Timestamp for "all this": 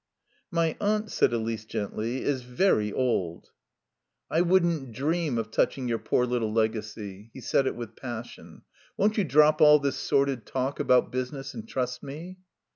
9.61-9.97